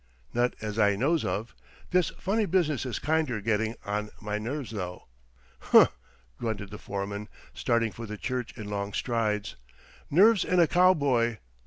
"Not 0.33 0.55
as 0.61 0.79
I 0.79 0.95
knows 0.95 1.23
of. 1.23 1.53
This 1.91 2.09
funny 2.17 2.47
business 2.47 2.87
is 2.87 2.97
kinder 2.97 3.39
getting 3.39 3.75
on 3.85 4.09
my 4.19 4.39
nerves, 4.39 4.71
though." 4.71 5.05
"Humph!" 5.59 5.95
grunted 6.39 6.71
the 6.71 6.79
foreman, 6.79 7.29
starting 7.53 7.91
for 7.91 8.07
the 8.07 8.17
church 8.17 8.57
in 8.57 8.67
long 8.67 8.93
strides. 8.93 9.57
"Nerves 10.09 10.43
in 10.43 10.59
a 10.59 10.65
cowboy! 10.65 11.37